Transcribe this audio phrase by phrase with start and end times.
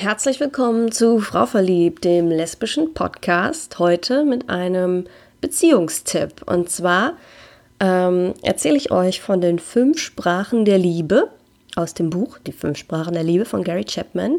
[0.00, 3.80] Herzlich willkommen zu Frau Verliebt, dem lesbischen Podcast.
[3.80, 5.06] Heute mit einem
[5.40, 6.44] Beziehungstipp.
[6.46, 7.14] Und zwar
[7.80, 11.30] ähm, erzähle ich euch von den fünf Sprachen der Liebe
[11.74, 14.38] aus dem Buch Die fünf Sprachen der Liebe von Gary Chapman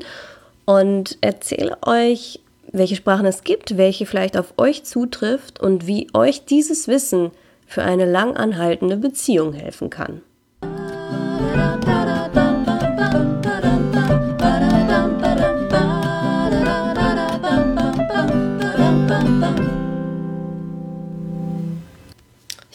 [0.64, 2.39] und erzähle euch,
[2.71, 7.32] welche Sprachen es gibt, welche vielleicht auf euch zutrifft und wie euch dieses Wissen
[7.68, 10.21] für eine lang anhaltende Beziehung helfen kann.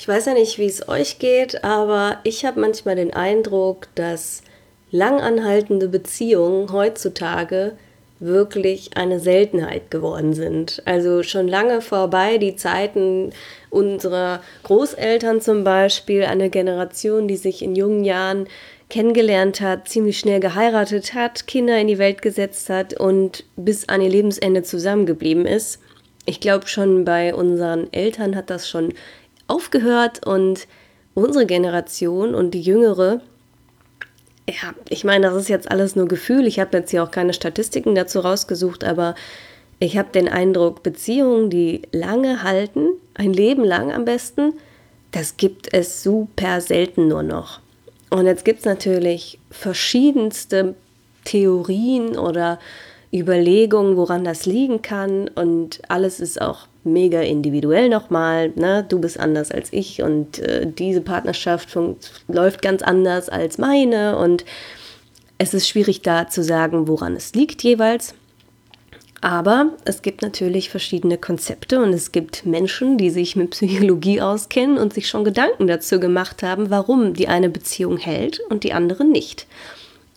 [0.05, 4.43] Ich weiß ja nicht, wie es euch geht, aber ich habe manchmal den Eindruck, dass
[4.91, 7.73] langanhaltende Beziehungen heutzutage
[8.21, 10.83] wirklich eine Seltenheit geworden sind.
[10.85, 13.30] Also schon lange vorbei die Zeiten
[13.71, 18.47] unserer Großeltern zum Beispiel, eine Generation, die sich in jungen Jahren
[18.91, 24.02] kennengelernt hat, ziemlich schnell geheiratet hat, Kinder in die Welt gesetzt hat und bis an
[24.02, 25.80] ihr Lebensende zusammengeblieben ist.
[26.27, 28.93] Ich glaube, schon bei unseren Eltern hat das schon
[29.46, 30.66] aufgehört und
[31.14, 33.20] unsere Generation und die jüngere,
[34.48, 36.46] ja, ich meine, das ist jetzt alles nur Gefühl.
[36.46, 39.15] Ich habe jetzt hier auch keine Statistiken dazu rausgesucht, aber
[39.78, 44.54] ich habe den Eindruck, Beziehungen, die lange halten, ein Leben lang am besten,
[45.10, 47.60] das gibt es super selten nur noch.
[48.10, 50.74] Und jetzt gibt es natürlich verschiedenste
[51.24, 52.59] Theorien oder
[53.12, 55.28] Überlegungen, woran das liegen kann.
[55.28, 58.52] Und alles ist auch mega individuell nochmal.
[58.54, 58.85] Ne?
[58.88, 61.77] Du bist anders als ich und äh, diese Partnerschaft
[62.29, 64.19] läuft ganz anders als meine.
[64.19, 64.44] Und
[65.38, 68.15] es ist schwierig da zu sagen, woran es liegt jeweils.
[69.21, 74.77] Aber es gibt natürlich verschiedene Konzepte und es gibt Menschen, die sich mit Psychologie auskennen
[74.77, 79.06] und sich schon Gedanken dazu gemacht haben, warum die eine Beziehung hält und die andere
[79.06, 79.47] nicht.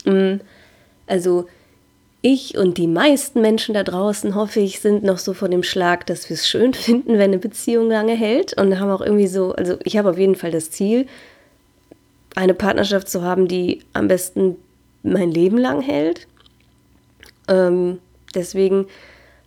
[0.04, 0.42] Mm,
[1.08, 1.48] also
[2.22, 6.06] ich und die meisten Menschen da draußen, hoffe ich, sind noch so vor dem Schlag,
[6.08, 8.60] dass wir es schön finden, wenn eine Beziehung lange hält.
[8.60, 11.08] Und haben auch irgendwie so, also ich habe auf jeden Fall das Ziel,
[12.36, 14.58] eine Partnerschaft zu haben, die am besten
[15.04, 16.28] mein Leben lang hält.
[17.48, 18.00] Ähm,
[18.36, 18.88] deswegen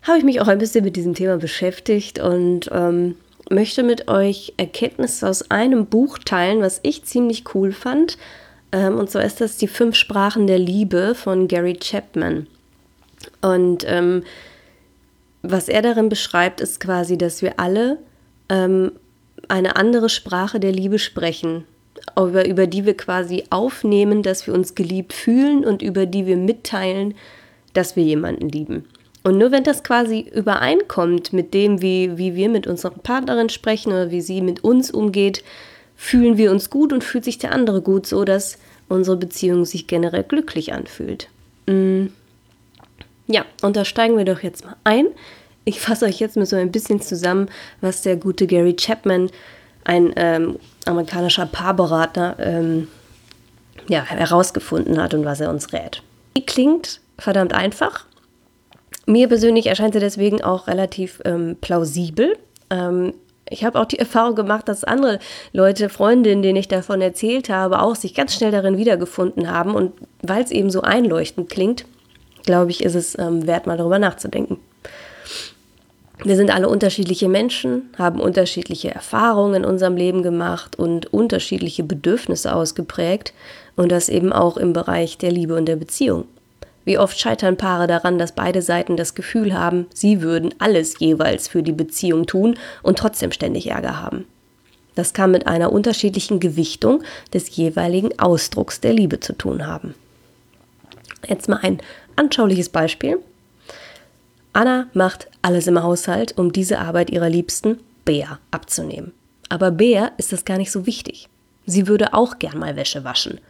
[0.02, 3.16] habe ich mich auch ein bisschen mit diesem Thema beschäftigt und ähm,
[3.50, 8.16] möchte mit euch Erkenntnisse aus einem Buch teilen, was ich ziemlich cool fand.
[8.72, 12.46] Ähm, und zwar ist das Die fünf Sprachen der Liebe von Gary Chapman.
[13.40, 14.22] Und ähm,
[15.42, 17.98] was er darin beschreibt, ist quasi, dass wir alle
[18.48, 18.92] ähm,
[19.48, 21.64] eine andere Sprache der Liebe sprechen,
[22.16, 26.36] über, über die wir quasi aufnehmen, dass wir uns geliebt fühlen und über die wir
[26.36, 27.14] mitteilen,
[27.72, 28.84] dass wir jemanden lieben.
[29.22, 33.92] Und nur wenn das quasi übereinkommt mit dem, wie, wie wir mit unserer Partnerin sprechen
[33.92, 35.44] oder wie sie mit uns umgeht,
[35.94, 38.58] fühlen wir uns gut und fühlt sich der andere gut, so dass
[38.88, 41.28] unsere Beziehung sich generell glücklich anfühlt.
[41.66, 42.06] Mm.
[43.30, 45.06] Ja, und da steigen wir doch jetzt mal ein.
[45.64, 47.48] Ich fasse euch jetzt mal so ein bisschen zusammen,
[47.80, 49.30] was der gute Gary Chapman,
[49.84, 52.88] ein ähm, amerikanischer Paarberater, ähm,
[53.88, 56.02] ja, herausgefunden hat und was er uns rät.
[56.36, 58.04] Die klingt verdammt einfach.
[59.06, 62.36] Mir persönlich erscheint sie deswegen auch relativ ähm, plausibel.
[62.68, 63.14] Ähm,
[63.48, 65.20] ich habe auch die Erfahrung gemacht, dass andere
[65.52, 69.76] Leute, Freundinnen, denen ich davon erzählt habe, auch sich ganz schnell darin wiedergefunden haben.
[69.76, 71.84] Und weil es eben so einleuchtend klingt,
[72.44, 74.58] glaube ich, ist es ähm, wert, mal darüber nachzudenken.
[76.22, 82.54] Wir sind alle unterschiedliche Menschen, haben unterschiedliche Erfahrungen in unserem Leben gemacht und unterschiedliche Bedürfnisse
[82.54, 83.32] ausgeprägt
[83.74, 86.24] und das eben auch im Bereich der Liebe und der Beziehung.
[86.84, 91.48] Wie oft scheitern Paare daran, dass beide Seiten das Gefühl haben, sie würden alles jeweils
[91.48, 94.26] für die Beziehung tun und trotzdem ständig Ärger haben.
[94.94, 97.02] Das kann mit einer unterschiedlichen Gewichtung
[97.32, 99.94] des jeweiligen Ausdrucks der Liebe zu tun haben.
[101.26, 101.78] Jetzt mal ein
[102.20, 103.18] anschauliches Beispiel.
[104.52, 109.12] Anna macht alles im Haushalt, um diese Arbeit ihrer Liebsten, Bea, abzunehmen.
[109.48, 111.28] Aber Bea ist das gar nicht so wichtig.
[111.66, 113.40] Sie würde auch gern mal Wäsche waschen.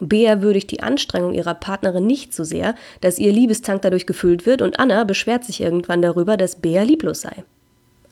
[0.00, 4.62] Bea würdigt die Anstrengung ihrer Partnerin nicht so sehr, dass ihr Liebestank dadurch gefüllt wird
[4.62, 7.44] und Anna beschwert sich irgendwann darüber, dass Bea lieblos sei.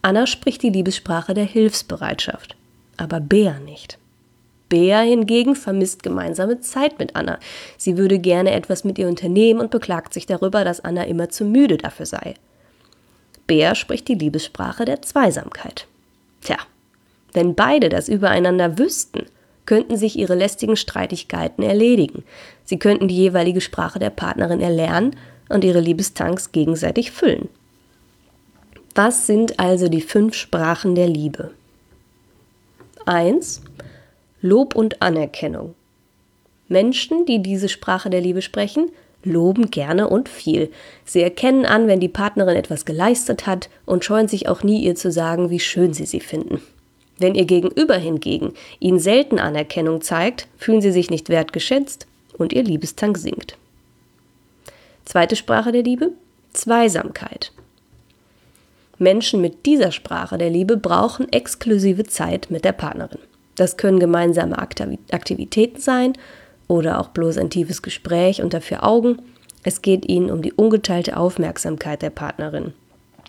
[0.03, 2.57] Anna spricht die Liebessprache der Hilfsbereitschaft,
[2.97, 3.99] aber Bea nicht.
[4.69, 7.39] Bea hingegen vermisst gemeinsame Zeit mit Anna.
[7.77, 11.45] Sie würde gerne etwas mit ihr unternehmen und beklagt sich darüber, dass Anna immer zu
[11.45, 12.35] müde dafür sei.
[13.47, 15.87] Bea spricht die Liebessprache der Zweisamkeit.
[16.41, 16.57] Tja,
[17.33, 19.27] wenn beide das übereinander wüssten,
[19.67, 22.25] könnten sich ihre lästigen Streitigkeiten erledigen.
[22.65, 25.17] Sie könnten die jeweilige Sprache der Partnerin erlernen
[25.49, 27.49] und ihre Liebestanks gegenseitig füllen.
[28.95, 31.51] Was sind also die fünf Sprachen der Liebe?
[33.05, 33.61] 1.
[34.47, 35.75] Lob und Anerkennung.
[36.69, 38.91] Menschen, die diese Sprache der Liebe sprechen,
[39.25, 40.71] loben gerne und viel.
[41.05, 44.95] Sie erkennen an, wenn die Partnerin etwas geleistet hat und scheuen sich auch nie, ihr
[44.95, 46.61] zu sagen, wie schön sie sie finden.
[47.19, 52.07] Wenn ihr Gegenüber hingegen ihnen selten Anerkennung zeigt, fühlen sie sich nicht wertgeschätzt
[52.39, 53.59] und ihr Liebestank sinkt.
[55.05, 56.13] Zweite Sprache der Liebe?
[56.53, 57.51] Zweisamkeit.
[58.99, 63.19] Menschen mit dieser Sprache der Liebe brauchen exklusive Zeit mit der Partnerin.
[63.57, 66.13] Das können gemeinsame Aktivitäten sein
[66.69, 69.19] oder auch bloß ein tiefes Gespräch unter vier Augen.
[69.63, 72.75] Es geht ihnen um die ungeteilte Aufmerksamkeit der Partnerin.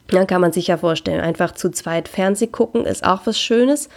[0.09, 3.89] Dann kann man sich ja vorstellen, einfach zu zweit Fernseh gucken ist auch was Schönes.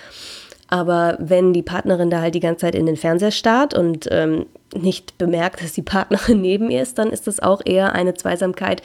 [0.69, 4.47] Aber wenn die Partnerin da halt die ganze Zeit in den Fernseher starrt und ähm,
[4.75, 8.83] nicht bemerkt, dass die Partnerin neben ihr ist, dann ist das auch eher eine Zweisamkeit,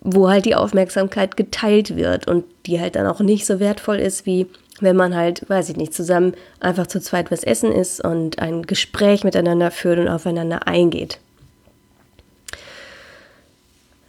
[0.00, 4.24] wo halt die Aufmerksamkeit geteilt wird und die halt dann auch nicht so wertvoll ist,
[4.24, 4.46] wie
[4.80, 8.62] wenn man halt, weiß ich nicht, zusammen einfach zu zweit was essen ist und ein
[8.62, 11.18] Gespräch miteinander führt und aufeinander eingeht.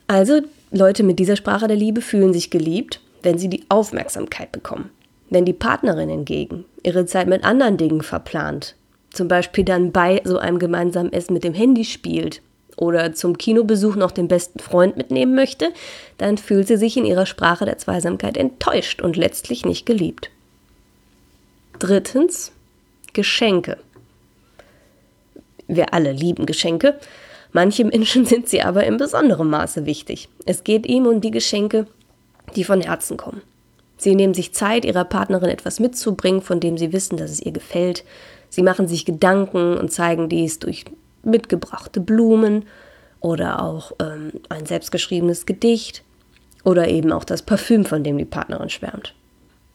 [0.07, 0.41] Also
[0.71, 4.89] Leute mit dieser Sprache der Liebe fühlen sich geliebt, wenn sie die Aufmerksamkeit bekommen.
[5.29, 8.75] Wenn die Partnerin hingegen ihre Zeit mit anderen Dingen verplant,
[9.11, 12.41] zum Beispiel dann bei so einem gemeinsamen Essen mit dem Handy spielt
[12.77, 15.69] oder zum Kinobesuch noch den besten Freund mitnehmen möchte,
[16.17, 20.29] dann fühlt sie sich in ihrer Sprache der Zweisamkeit enttäuscht und letztlich nicht geliebt.
[21.79, 22.51] Drittens,
[23.13, 23.77] Geschenke.
[25.67, 26.99] Wir alle lieben Geschenke.
[27.51, 30.29] Manche Menschen sind sie aber in besonderem Maße wichtig.
[30.45, 31.85] Es geht ihm um die Geschenke,
[32.55, 33.41] die von Herzen kommen.
[33.97, 37.51] Sie nehmen sich Zeit, ihrer Partnerin etwas mitzubringen, von dem sie wissen, dass es ihr
[37.51, 38.03] gefällt.
[38.49, 40.85] Sie machen sich Gedanken und zeigen dies durch
[41.23, 42.65] mitgebrachte Blumen
[43.19, 46.03] oder auch ähm, ein selbstgeschriebenes Gedicht
[46.63, 49.13] oder eben auch das Parfüm, von dem die Partnerin schwärmt.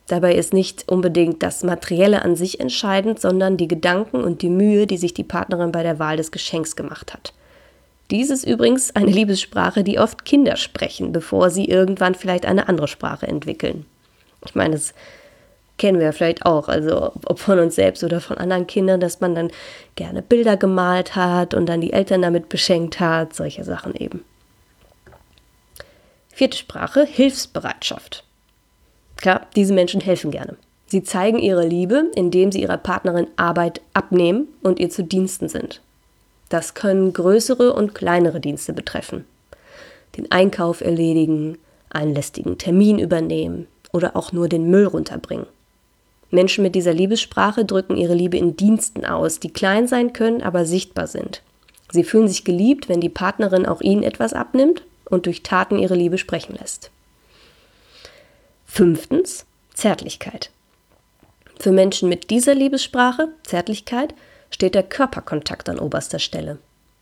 [0.09, 4.87] Dabei ist nicht unbedingt das Materielle an sich entscheidend, sondern die Gedanken und die Mühe,
[4.87, 7.33] die sich die Partnerin bei der Wahl des Geschenks gemacht hat.
[8.11, 12.89] Dies ist übrigens eine Liebessprache, die oft Kinder sprechen, bevor sie irgendwann vielleicht eine andere
[12.89, 13.87] Sprache entwickeln.
[14.45, 14.93] Ich meine, das
[15.79, 19.21] kennen wir ja vielleicht auch, also ob von uns selbst oder von anderen Kindern, dass
[19.21, 19.51] man dann
[19.95, 24.25] gerne Bilder gemalt hat und dann die Eltern damit beschenkt hat, solche Sachen eben.
[26.29, 28.25] Vierte Sprache, Hilfsbereitschaft.
[29.23, 30.57] Klar, diese Menschen helfen gerne.
[30.89, 35.81] Sie zeigen ihre Liebe, indem sie ihrer Partnerin Arbeit abnehmen und ihr zu Diensten sind.
[36.49, 39.25] Das können größere und kleinere Dienste betreffen.
[40.19, 41.57] Den Einkauf erledigen,
[41.89, 45.47] einen lästigen Termin übernehmen oder auch nur den Müll runterbringen.
[46.31, 50.65] Menschen mit dieser Liebessprache drücken ihre Liebe in Diensten aus, die klein sein können, aber
[50.65, 51.43] sichtbar sind.
[51.93, 55.95] Sie fühlen sich geliebt, wenn die Partnerin auch ihnen etwas abnimmt und durch Taten ihre
[55.95, 56.91] Liebe sprechen lässt.
[58.75, 60.49] Fünftens, Zärtlichkeit.
[61.61, 64.15] Für Menschen mit dieser Liebessprache, Zärtlichkeit,
[64.49, 66.57] steht der Körperkontakt an oberster Stelle.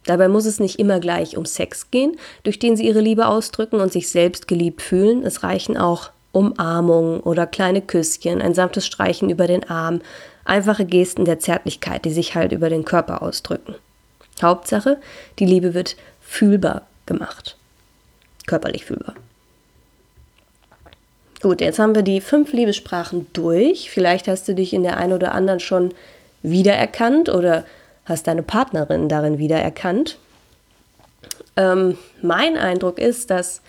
[0.04, 3.80] Dabei muss es nicht immer gleich um Sex gehen, durch den sie ihre Liebe ausdrücken
[3.80, 5.24] und sich selbst geliebt fühlen.
[5.24, 10.00] Es reichen auch Umarmungen oder kleine Küsschen, ein sanftes Streichen über den Arm,
[10.44, 13.76] einfache Gesten der Zärtlichkeit, die sich halt über den Körper ausdrücken.
[14.42, 15.00] Hauptsache,
[15.38, 17.56] die Liebe wird fühlbar gemacht.
[18.48, 19.14] Körperlich fühlbar.
[21.40, 23.90] Gut, jetzt haben wir die fünf Liebessprachen durch.
[23.90, 25.94] Vielleicht hast du dich in der einen oder anderen schon
[26.42, 27.64] wiedererkannt oder
[28.04, 30.18] hast deine Partnerin darin wiedererkannt.
[31.56, 33.62] Ähm, mein Eindruck ist, dass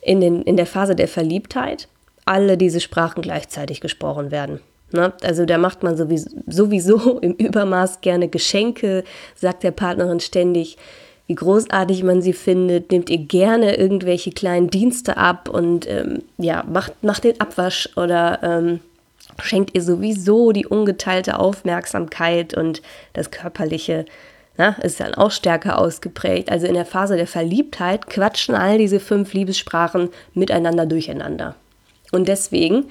[0.00, 1.88] in, den, in der Phase der Verliebtheit
[2.24, 4.60] alle diese Sprachen gleichzeitig gesprochen werden.
[4.92, 5.12] Ne?
[5.22, 10.78] Also da macht man sowieso, sowieso im Übermaß gerne Geschenke, sagt der Partnerin ständig,
[11.26, 16.64] wie großartig man sie findet, nimmt ihr gerne irgendwelche kleinen Dienste ab und ähm, ja,
[16.70, 18.80] macht, macht den Abwasch oder ähm,
[19.40, 22.80] schenkt ihr sowieso die ungeteilte Aufmerksamkeit und
[23.12, 24.04] das Körperliche
[24.58, 26.50] na, ist dann auch stärker ausgeprägt.
[26.50, 31.54] Also in der Phase der Verliebtheit quatschen all diese fünf Liebessprachen miteinander durcheinander.
[32.12, 32.86] Und deswegen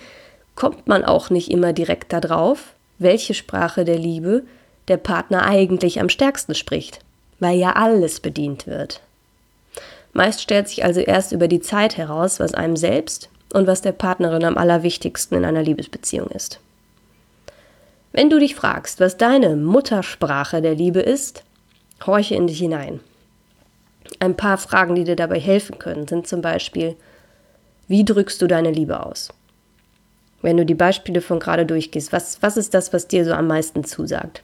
[0.55, 4.43] kommt man auch nicht immer direkt darauf, welche Sprache der Liebe
[4.87, 6.99] der Partner eigentlich am stärksten spricht,
[7.39, 9.01] weil ja alles bedient wird.
[10.13, 13.91] Meist stellt sich also erst über die Zeit heraus, was einem selbst und was der
[13.91, 16.59] Partnerin am allerwichtigsten in einer Liebesbeziehung ist.
[18.13, 21.43] Wenn du dich fragst, was deine Muttersprache der Liebe ist,
[22.05, 23.01] Horche in dich hinein.
[24.19, 26.95] Ein paar Fragen, die dir dabei helfen können, sind zum Beispiel,
[27.89, 29.33] wie drückst du deine Liebe aus?
[30.41, 33.47] Wenn du die Beispiele von gerade durchgehst, was, was ist das, was dir so am
[33.47, 34.43] meisten zusagt?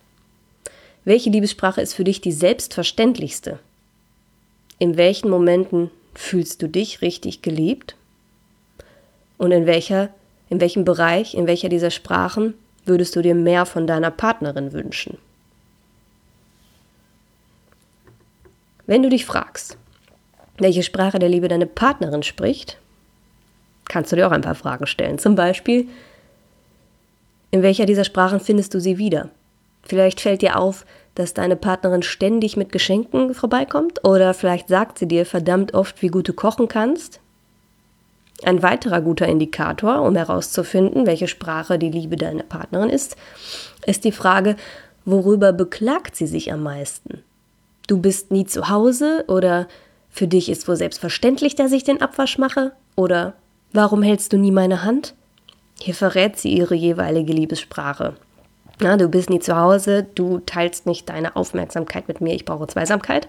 [1.03, 3.59] Welche Liebessprache ist für dich die selbstverständlichste?
[4.77, 7.95] In welchen Momenten fühlst du dich richtig geliebt?
[9.37, 10.09] Und in welcher,
[10.49, 12.53] in welchem Bereich, in welcher dieser Sprachen
[12.85, 15.17] würdest du dir mehr von deiner Partnerin wünschen?
[18.85, 19.77] Wenn du dich fragst,
[20.57, 22.77] welche Sprache der Liebe deine Partnerin spricht,
[23.85, 25.17] kannst du dir auch ein paar Fragen stellen.
[25.17, 25.87] Zum Beispiel,
[27.49, 29.29] in welcher dieser Sprachen findest du sie wieder?
[29.83, 30.85] Vielleicht fällt dir auf,
[31.15, 36.07] dass deine Partnerin ständig mit Geschenken vorbeikommt oder vielleicht sagt sie dir verdammt oft, wie
[36.07, 37.19] gut du kochen kannst.
[38.43, 43.15] Ein weiterer guter Indikator, um herauszufinden, welche Sprache die Liebe deiner Partnerin ist,
[43.85, 44.55] ist die Frage,
[45.05, 47.23] worüber beklagt sie sich am meisten?
[47.87, 49.67] Du bist nie zu Hause oder
[50.09, 53.33] für dich ist wohl selbstverständlich, dass ich den Abwasch mache oder
[53.73, 55.13] warum hältst du nie meine Hand?
[55.79, 58.15] Hier verrät sie ihre jeweilige Liebessprache.
[58.81, 62.65] Na, du bist nie zu Hause, du teilst nicht deine Aufmerksamkeit mit mir, ich brauche
[62.65, 63.27] Zweisamkeit.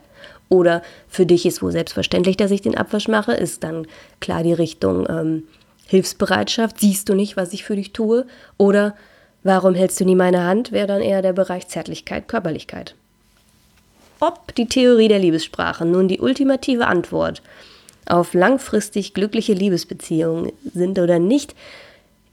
[0.48, 3.86] Oder für dich ist wohl selbstverständlich, dass ich den Abwasch mache, ist dann
[4.20, 5.42] klar die Richtung ähm,
[5.86, 8.26] Hilfsbereitschaft, siehst du nicht, was ich für dich tue.
[8.56, 8.94] Oder
[9.42, 12.94] warum hältst du nie meine Hand, wäre dann eher der Bereich Zärtlichkeit, Körperlichkeit.
[14.20, 17.42] Ob die Theorie der Liebessprache nun die ultimative Antwort
[18.06, 21.54] auf langfristig glückliche Liebesbeziehungen sind oder nicht,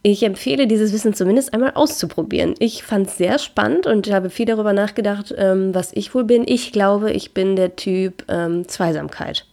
[0.01, 2.55] ich empfehle dieses Wissen zumindest einmal auszuprobieren.
[2.59, 6.43] Ich fand es sehr spannend und habe viel darüber nachgedacht, ähm, was ich wohl bin.
[6.47, 9.45] Ich glaube, ich bin der Typ ähm, Zweisamkeit.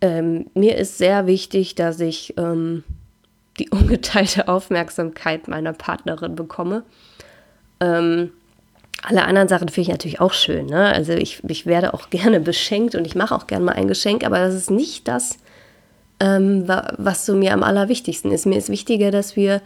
[0.00, 2.82] Ähm, mir ist sehr wichtig, dass ich ähm,
[3.60, 6.82] die ungeteilte Aufmerksamkeit meiner Partnerin bekomme.
[7.78, 8.32] Ähm,
[9.02, 10.66] alle anderen Sachen finde ich natürlich auch schön.
[10.66, 10.92] Ne?
[10.92, 14.24] Also ich, ich werde auch gerne beschenkt und ich mache auch gerne mal ein Geschenk,
[14.24, 15.38] aber das ist nicht das,
[16.22, 18.46] ähm, was so mir am allerwichtigsten ist.
[18.46, 19.60] Mir ist wichtiger, dass wir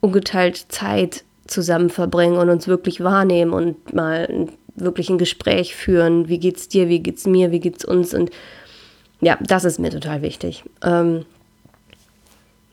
[0.00, 6.28] ungeteilt Zeit zusammen verbringen und uns wirklich wahrnehmen und mal wirklich ein Gespräch führen.
[6.28, 6.88] Wie geht's dir?
[6.88, 7.52] Wie geht's mir?
[7.52, 8.12] Wie geht's uns?
[8.14, 8.30] Und
[9.20, 10.64] ja, das ist mir total wichtig.
[10.82, 11.24] Ähm,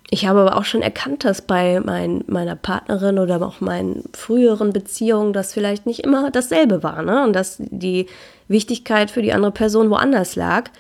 [0.10, 4.74] ich habe aber auch schon erkannt, dass bei mein, meiner Partnerin oder auch meinen früheren
[4.74, 7.04] Beziehungen das vielleicht nicht immer dasselbe war.
[7.04, 7.24] Ne?
[7.24, 8.08] Und dass die
[8.48, 10.72] Wichtigkeit für die andere Person woanders lag.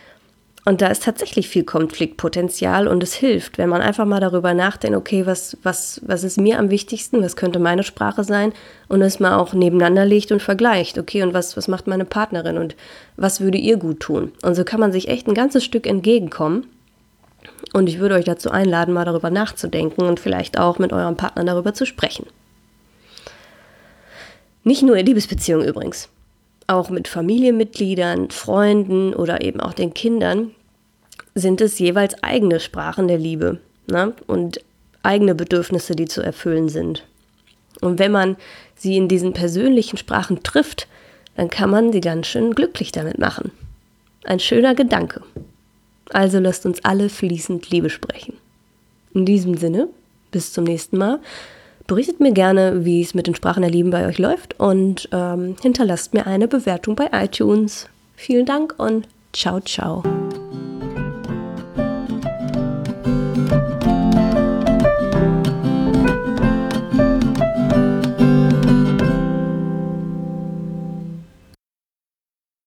[0.63, 4.95] Und da ist tatsächlich viel Konfliktpotenzial und es hilft, wenn man einfach mal darüber nachdenkt,
[4.95, 8.53] okay, was, was, was ist mir am wichtigsten, was könnte meine Sprache sein
[8.87, 12.59] und es mal auch nebeneinander legt und vergleicht, okay, und was, was macht meine Partnerin
[12.59, 12.75] und
[13.17, 14.33] was würde ihr gut tun.
[14.43, 16.67] Und so kann man sich echt ein ganzes Stück entgegenkommen.
[17.73, 21.43] Und ich würde euch dazu einladen, mal darüber nachzudenken und vielleicht auch mit eurem Partner
[21.43, 22.27] darüber zu sprechen.
[24.63, 26.07] Nicht nur in Liebesbeziehungen übrigens
[26.71, 30.51] auch mit Familienmitgliedern, Freunden oder eben auch den Kindern,
[31.35, 34.13] sind es jeweils eigene Sprachen der Liebe ne?
[34.27, 34.59] und
[35.03, 37.05] eigene Bedürfnisse, die zu erfüllen sind.
[37.79, 38.37] Und wenn man
[38.75, 40.87] sie in diesen persönlichen Sprachen trifft,
[41.35, 43.51] dann kann man sie ganz schön glücklich damit machen.
[44.23, 45.21] Ein schöner Gedanke.
[46.09, 48.33] Also lasst uns alle fließend Liebe sprechen.
[49.13, 49.87] In diesem Sinne,
[50.31, 51.19] bis zum nächsten Mal.
[51.91, 55.57] Berichtet mir gerne, wie es mit den Sprachen der Lieben bei euch läuft und ähm,
[55.61, 57.89] hinterlasst mir eine Bewertung bei iTunes.
[58.15, 60.01] Vielen Dank und ciao, ciao.